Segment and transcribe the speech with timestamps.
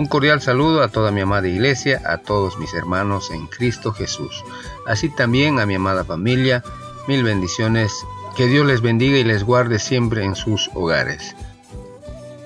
[0.00, 4.42] Un cordial saludo a toda mi amada iglesia, a todos mis hermanos en Cristo Jesús,
[4.86, 6.64] así también a mi amada familia,
[7.06, 7.92] mil bendiciones,
[8.34, 11.36] que Dios les bendiga y les guarde siempre en sus hogares.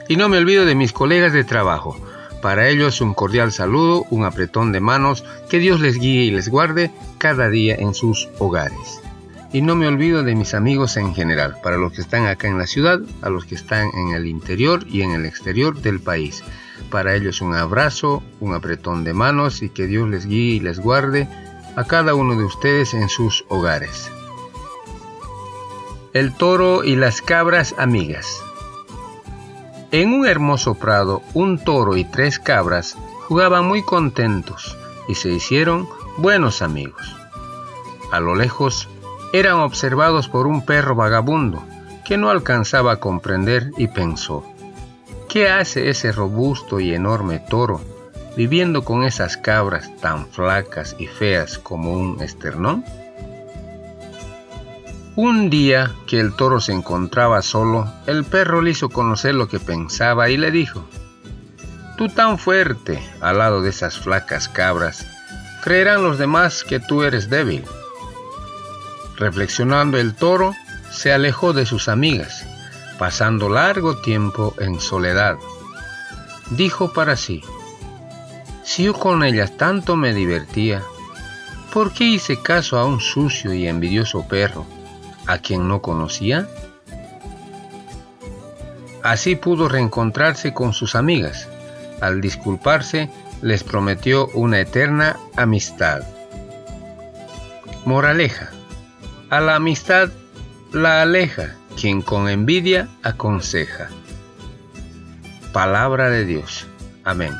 [0.09, 1.97] Y no me olvido de mis colegas de trabajo,
[2.43, 6.49] para ellos un cordial saludo, un apretón de manos, que Dios les guíe y les
[6.49, 9.01] guarde cada día en sus hogares.
[9.53, 12.59] Y no me olvido de mis amigos en general, para los que están acá en
[12.59, 16.43] la ciudad, a los que están en el interior y en el exterior del país.
[16.91, 20.79] Para ellos un abrazo, un apretón de manos y que Dios les guíe y les
[20.79, 21.29] guarde
[21.77, 24.11] a cada uno de ustedes en sus hogares.
[26.13, 28.41] El toro y las cabras amigas.
[29.91, 34.77] En un hermoso prado, un toro y tres cabras jugaban muy contentos
[35.09, 37.17] y se hicieron buenos amigos.
[38.13, 38.89] A lo lejos
[39.33, 41.65] eran observados por un perro vagabundo
[42.05, 44.45] que no alcanzaba a comprender y pensó,
[45.35, 47.81] ¿qué hace ese robusto y enorme toro
[48.37, 52.85] viviendo con esas cabras tan flacas y feas como un esternón?
[55.17, 59.59] Un día que el toro se encontraba solo, el perro le hizo conocer lo que
[59.59, 60.89] pensaba y le dijo,
[61.99, 65.05] Tú tan fuerte al lado de esas flacas cabras,
[65.65, 67.65] creerán los demás que tú eres débil.
[69.17, 70.55] Reflexionando el toro,
[70.93, 72.47] se alejó de sus amigas,
[72.99, 75.37] pasando largo tiempo en soledad.
[76.51, 77.43] Dijo para sí,
[78.63, 80.83] si yo con ellas tanto me divertía,
[81.73, 84.65] ¿por qué hice caso a un sucio y envidioso perro,
[85.27, 86.49] a quien no conocía?
[89.03, 91.49] Así pudo reencontrarse con sus amigas.
[92.01, 93.11] Al disculparse,
[93.43, 96.03] les prometió una eterna amistad.
[97.85, 98.51] Moraleja.
[99.29, 100.11] A la amistad
[100.73, 103.89] la aleja quien con envidia aconseja.
[105.53, 106.67] Palabra de Dios.
[107.05, 107.33] Amén.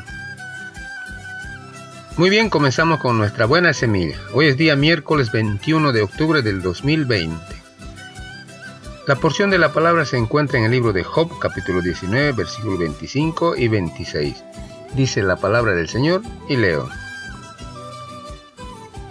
[2.17, 4.17] Muy bien, comenzamos con nuestra buena semilla.
[4.33, 7.35] Hoy es día miércoles 21 de octubre del 2020.
[9.07, 12.79] La porción de la palabra se encuentra en el libro de Job, capítulo 19, versículos
[12.79, 14.43] 25 y 26.
[14.95, 16.89] Dice la palabra del Señor y leo.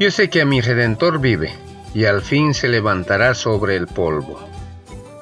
[0.01, 1.55] Yo sé que a mi Redentor vive
[1.95, 4.54] y al fin se levantará sobre el polvo.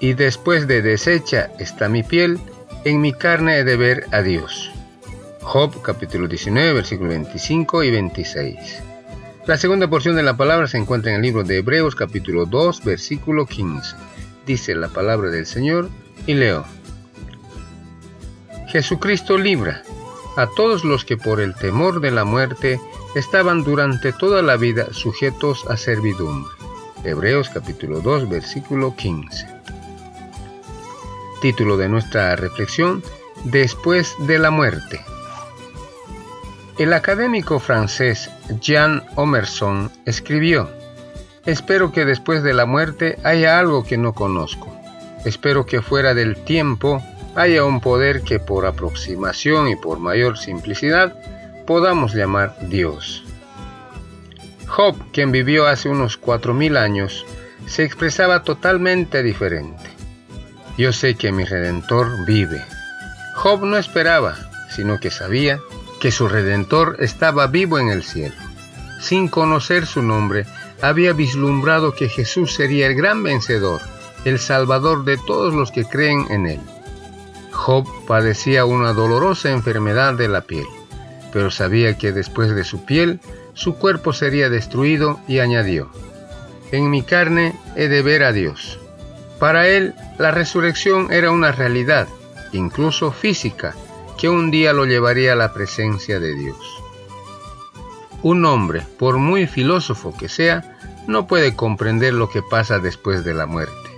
[0.02, 2.40] Y después de deshecha está mi piel,
[2.84, 4.72] en mi carne he de ver a Dios.
[5.42, 8.82] Job capítulo 19 versículos 25 y 26.
[9.46, 12.82] La segunda porción de la palabra se encuentra en el libro de Hebreos capítulo 2
[12.82, 13.94] versículo 15.
[14.44, 15.88] Dice la palabra del Señor
[16.26, 16.64] y leo.
[18.66, 19.84] Jesucristo libra
[20.36, 22.80] a todos los que por el temor de la muerte
[23.14, 26.50] estaban durante toda la vida sujetos a servidumbre.
[27.04, 29.61] Hebreos capítulo 2 versículo 15.
[31.42, 33.02] Título de nuestra reflexión,
[33.42, 35.04] Después de la muerte.
[36.78, 38.30] El académico francés
[38.60, 40.70] Jean Omerson escribió,
[41.44, 44.72] Espero que después de la muerte haya algo que no conozco.
[45.24, 47.02] Espero que fuera del tiempo
[47.34, 51.12] haya un poder que por aproximación y por mayor simplicidad
[51.66, 53.24] podamos llamar Dios.
[54.68, 57.26] Job, quien vivió hace unos cuatro mil años,
[57.66, 59.91] se expresaba totalmente diferente.
[60.82, 62.60] Yo sé que mi Redentor vive.
[63.36, 64.34] Job no esperaba,
[64.68, 65.60] sino que sabía
[66.00, 68.34] que su Redentor estaba vivo en el cielo.
[69.00, 70.44] Sin conocer su nombre,
[70.80, 73.80] había vislumbrado que Jesús sería el gran vencedor,
[74.24, 76.60] el salvador de todos los que creen en él.
[77.52, 80.66] Job padecía una dolorosa enfermedad de la piel,
[81.32, 83.20] pero sabía que después de su piel
[83.54, 85.92] su cuerpo sería destruido y añadió,
[86.72, 88.80] En mi carne he de ver a Dios.
[89.42, 92.06] Para él, la resurrección era una realidad,
[92.52, 93.74] incluso física,
[94.16, 96.80] que un día lo llevaría a la presencia de Dios.
[98.22, 100.78] Un hombre, por muy filósofo que sea,
[101.08, 103.90] no puede comprender lo que pasa después de la muerte.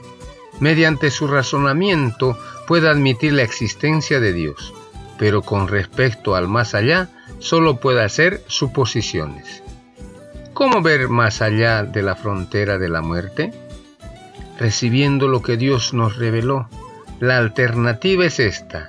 [0.61, 4.73] Mediante su razonamiento puede admitir la existencia de Dios,
[5.19, 9.63] pero con respecto al más allá, solo puede hacer suposiciones.
[10.55, 13.53] ¿Cómo ver más allá de la frontera de la muerte?
[14.59, 16.69] Recibiendo lo que Dios nos reveló.
[17.21, 18.89] La alternativa es esta.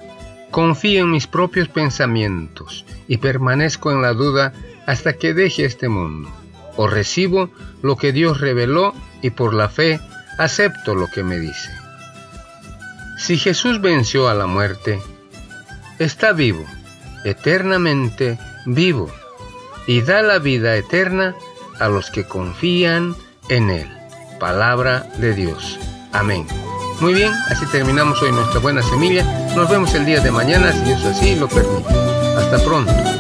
[0.51, 4.53] Confío en mis propios pensamientos y permanezco en la duda
[4.85, 6.29] hasta que deje este mundo.
[6.77, 7.51] o recibo
[7.81, 9.99] lo que Dios reveló y por la fe
[10.37, 11.71] acepto lo que me dice.
[13.17, 14.99] Si Jesús venció a la muerte,
[15.99, 16.65] está vivo,
[17.23, 19.09] eternamente vivo,
[19.87, 21.35] y da la vida eterna
[21.79, 23.15] a los que confían
[23.49, 23.87] en Él.
[24.39, 25.79] Palabra de Dios.
[26.11, 26.45] Amén.
[27.01, 29.23] Muy bien, así terminamos hoy nuestra buena semilla.
[29.55, 31.93] Nos vemos el día de mañana si Dios así lo permite.
[32.37, 33.14] Hasta pronto.